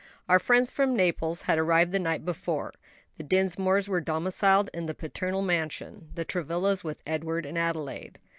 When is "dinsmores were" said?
3.23-4.01